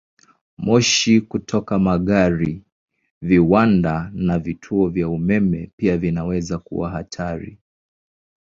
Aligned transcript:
Moshi 0.65 1.15
kutoka 1.29 1.73
magari, 1.87 2.63
viwanda, 3.21 4.11
na 4.13 4.39
vituo 4.39 4.89
vya 4.89 5.09
umeme 5.09 5.71
pia 5.77 5.97
vinaweza 5.97 6.57
kuwa 6.57 6.89
hatari. 6.91 7.57